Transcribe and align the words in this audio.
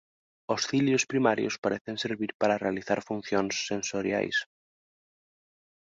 Os 0.53 0.61
cilios 0.69 1.03
primarios 1.11 1.55
parecen 1.63 1.95
servir 2.05 2.31
para 2.41 2.59
realizar 2.63 2.99
funcións 3.09 3.53
sensoriais. 3.69 4.37